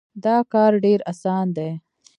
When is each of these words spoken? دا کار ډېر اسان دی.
دا 0.23 0.37
کار 0.53 0.71
ډېر 0.85 0.99
اسان 1.11 1.45
دی. 1.57 1.69